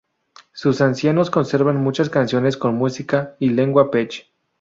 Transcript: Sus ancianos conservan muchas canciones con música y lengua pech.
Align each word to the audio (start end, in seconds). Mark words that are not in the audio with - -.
Sus 0.51 0.81
ancianos 0.81 1.29
conservan 1.29 1.77
muchas 1.83 2.09
canciones 2.09 2.57
con 2.57 2.73
música 2.75 3.35
y 3.37 3.49
lengua 3.51 3.91
pech. 3.91 4.25